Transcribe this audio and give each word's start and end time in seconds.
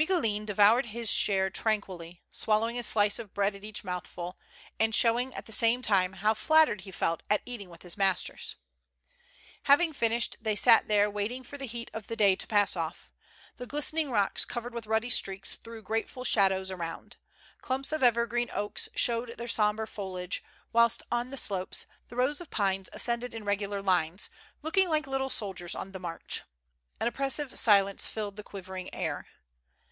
Micoulin 0.00 0.46
devoured 0.46 0.86
his 0.86 1.10
share 1.10 1.50
tranquilly, 1.50 2.22
swallowing 2.30 2.78
a 2.78 2.84
slice 2.84 3.18
of 3.18 3.34
bread 3.34 3.56
at 3.56 3.64
each 3.64 3.82
mouthful, 3.82 4.38
and 4.78 4.94
showing, 4.94 5.34
at 5.34 5.46
the 5.46 5.50
same 5.50 5.82
time, 5.82 6.12
how 6.12 6.34
flattered 6.34 6.82
he 6.82 6.92
felt 6.92 7.24
at 7.28 7.42
eating 7.44 7.68
with 7.68 7.82
his 7.82 7.96
masters. 7.96 8.54
142 9.66 9.74
MURDEROUS 9.74 9.76
ATTEMPTS. 9.76 9.80
Having 9.80 9.92
finished, 9.92 10.36
they 10.40 10.54
sat 10.54 10.86
there 10.86 11.10
waiting 11.10 11.42
for 11.42 11.58
the 11.58 11.64
heat 11.66 11.90
of 11.92 12.06
the 12.06 12.14
day 12.14 12.36
to 12.36 12.46
pass 12.46 12.76
off. 12.76 13.10
The 13.56 13.66
glistening 13.66 14.12
rocks 14.12 14.44
covered 14.44 14.72
with 14.72 14.86
ruddy 14.86 15.10
streaks 15.10 15.56
threw 15.56 15.82
grateful 15.82 16.22
shadows 16.22 16.70
around. 16.70 17.16
Clumps 17.60 17.90
of 17.90 18.04
evergreen 18.04 18.50
oaks 18.54 18.88
showed 18.94 19.36
their 19.36 19.48
sombre 19.48 19.88
foliage, 19.88 20.44
whilst 20.72 21.02
on 21.10 21.30
the 21.30 21.36
slopes 21.36 21.86
the 22.06 22.14
rows 22.14 22.40
of 22.40 22.50
pines 22.50 22.88
ascended 22.92 23.34
in 23.34 23.42
regular 23.44 23.82
lines, 23.82 24.30
looking 24.62 24.88
like 24.88 25.08
little 25.08 25.28
soldiers 25.28 25.74
on 25.74 25.90
the 25.90 25.98
march. 25.98 26.42
An 27.00 27.08
oppressive 27.08 27.58
silence 27.58 28.06
filled 28.06 28.36
the 28.36 28.44
quivering 28.44 28.94
air. 28.94 29.26